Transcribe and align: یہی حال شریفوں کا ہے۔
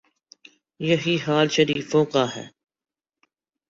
یہی 0.79 1.15
حال 1.25 1.47
شریفوں 1.47 2.05
کا 2.05 2.25
ہے۔ 2.35 2.45